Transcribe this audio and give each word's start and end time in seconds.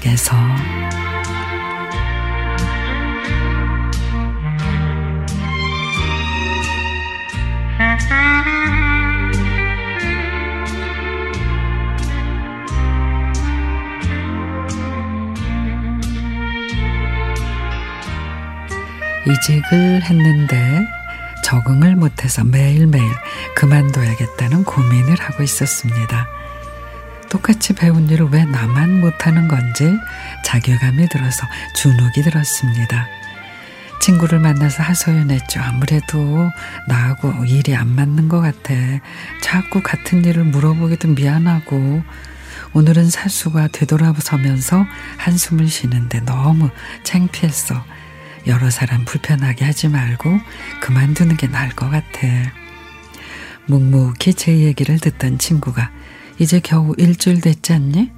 속에서 0.00 0.36
이직을 19.26 20.02
했는데 20.02 20.86
적응을 21.44 21.96
못해서 21.96 22.44
매일매일 22.44 23.04
그만둬야겠다는 23.56 24.64
고민을 24.64 25.16
하고 25.20 25.42
있었습니다. 25.42 26.40
똑같이 27.30 27.72
배운 27.72 28.10
일을 28.10 28.28
왜 28.30 28.44
나만 28.44 29.00
못하는 29.00 29.48
건지 29.48 29.96
자괴감이 30.44 31.08
들어서 31.08 31.46
주눅이 31.74 32.24
들었습니다. 32.24 33.06
친구를 34.02 34.40
만나서 34.40 34.82
하소연했죠. 34.82 35.60
아무래도 35.60 36.50
나하고 36.88 37.44
일이 37.44 37.76
안 37.76 37.88
맞는 37.94 38.28
것 38.28 38.40
같아. 38.40 38.74
자꾸 39.42 39.80
같은 39.82 40.24
일을 40.24 40.44
물어보기도 40.44 41.08
미안하고 41.08 42.02
오늘은 42.72 43.10
사수가 43.10 43.68
되돌아서면서 43.68 44.84
한숨을 45.18 45.68
쉬는데 45.68 46.20
너무 46.20 46.70
창피했어. 47.04 47.84
여러 48.46 48.70
사람 48.70 49.04
불편하게 49.04 49.66
하지 49.66 49.88
말고 49.88 50.40
그만두는 50.80 51.36
게 51.36 51.46
나을 51.46 51.68
것 51.70 51.90
같아. 51.90 52.26
묵묵히 53.66 54.34
제 54.34 54.58
얘기를 54.58 54.98
듣던 54.98 55.38
친구가 55.38 55.90
이제 56.40 56.58
겨우 56.58 56.94
일주일 56.96 57.40
됐지 57.42 57.74
않니? 57.74 58.10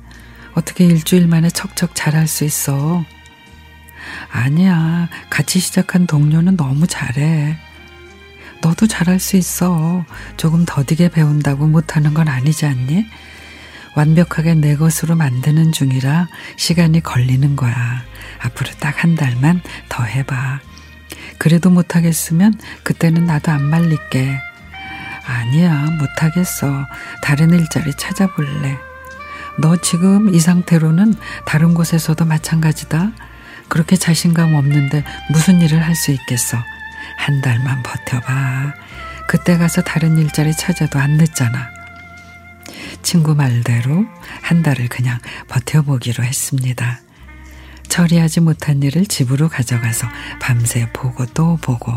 어떻게 0.54 0.84
일주일 0.84 1.26
만에 1.26 1.50
척척 1.50 1.94
잘할 1.94 2.28
수 2.28 2.44
있어? 2.44 3.04
아니야. 4.30 5.08
같이 5.28 5.58
시작한 5.58 6.06
동료는 6.06 6.56
너무 6.56 6.86
잘해. 6.86 7.56
너도 8.62 8.86
잘할 8.86 9.18
수 9.18 9.36
있어. 9.36 10.04
조금 10.36 10.64
더디게 10.64 11.08
배운다고 11.08 11.66
못하는 11.66 12.14
건 12.14 12.28
아니지 12.28 12.64
않니? 12.64 13.06
완벽하게 13.96 14.54
내 14.54 14.76
것으로 14.76 15.16
만드는 15.16 15.72
중이라 15.72 16.28
시간이 16.56 17.00
걸리는 17.00 17.56
거야. 17.56 18.02
앞으로 18.40 18.70
딱 18.78 19.02
한 19.02 19.16
달만 19.16 19.60
더 19.88 20.04
해봐. 20.04 20.60
그래도 21.38 21.70
못하겠으면 21.70 22.54
그때는 22.84 23.24
나도 23.26 23.50
안 23.50 23.64
말릴게. 23.64 24.38
아니야, 25.26 25.86
못하겠어. 25.98 26.86
다른 27.22 27.50
일자리 27.50 27.92
찾아볼래. 27.96 28.78
너 29.58 29.76
지금 29.76 30.34
이 30.34 30.40
상태로는 30.40 31.14
다른 31.44 31.74
곳에서도 31.74 32.24
마찬가지다. 32.24 33.12
그렇게 33.68 33.96
자신감 33.96 34.54
없는데 34.54 35.04
무슨 35.30 35.60
일을 35.60 35.82
할 35.82 35.94
수 35.94 36.10
있겠어. 36.12 36.58
한 37.18 37.40
달만 37.40 37.82
버텨봐. 37.82 38.74
그때 39.28 39.56
가서 39.56 39.82
다른 39.82 40.18
일자리 40.18 40.52
찾아도 40.56 40.98
안 40.98 41.12
늦잖아. 41.12 41.70
친구 43.02 43.34
말대로 43.34 44.04
한 44.42 44.62
달을 44.62 44.88
그냥 44.88 45.18
버텨보기로 45.48 46.24
했습니다. 46.24 47.00
처리하지 47.88 48.40
못한 48.40 48.82
일을 48.82 49.06
집으로 49.06 49.48
가져가서 49.48 50.06
밤새 50.40 50.88
보고 50.92 51.26
또 51.26 51.56
보고 51.60 51.92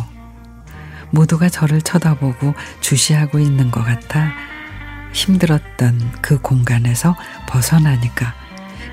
모두가 1.15 1.49
저를 1.49 1.81
쳐다보고 1.81 2.53
주시하고 2.81 3.39
있는 3.39 3.71
것 3.71 3.83
같아 3.83 4.31
힘들었던 5.13 6.11
그 6.21 6.39
공간에서 6.39 7.15
벗어나니까 7.47 8.35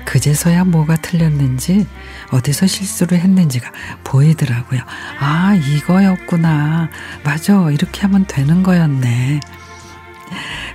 그제서야 0.05 0.63
뭐가 0.63 0.95
틀렸는지 0.97 1.85
어디서 2.31 2.67
실수를 2.67 3.19
했는지가 3.19 3.71
보이더라고요. 4.03 4.81
아, 5.19 5.53
이거였구나. 5.55 6.89
맞아. 7.23 7.69
이렇게 7.71 8.01
하면 8.01 8.25
되는 8.27 8.63
거였네. 8.63 9.39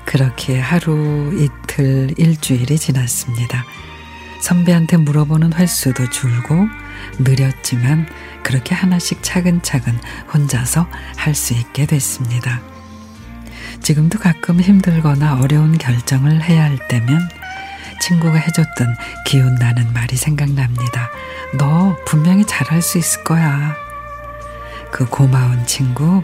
그렇게 0.04 0.58
하루, 0.58 1.32
이틀, 1.34 2.14
일주일이 2.16 2.78
지났습니다. 2.78 3.64
선배한테 4.40 4.96
물어보는 4.96 5.52
횟수도 5.52 6.08
줄고 6.10 6.66
느렸지만 7.18 8.08
그렇게 8.42 8.74
하나씩 8.74 9.22
차근차근 9.22 9.98
혼자서 10.32 10.86
할 11.16 11.34
수 11.34 11.54
있게 11.54 11.86
됐습니다. 11.86 12.60
지금도 13.82 14.18
가끔 14.18 14.60
힘들거나 14.60 15.38
어려운 15.40 15.78
결정을 15.78 16.42
해야 16.42 16.64
할 16.64 16.78
때면 16.88 17.28
친구가 18.00 18.36
해줬던 18.36 18.96
기운 19.26 19.54
나는 19.56 19.92
말이 19.92 20.16
생각납니다. 20.16 21.10
너 21.58 21.96
분명히 22.06 22.44
잘할 22.44 22.82
수 22.82 22.98
있을 22.98 23.24
거야. 23.24 23.74
그 24.90 25.04
고마운 25.06 25.66
친구, 25.66 26.22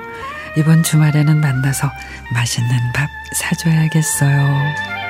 이번 0.56 0.82
주말에는 0.82 1.40
만나서 1.40 1.90
맛있는 2.32 2.70
밥 2.92 3.08
사줘야겠어요. 3.34 5.03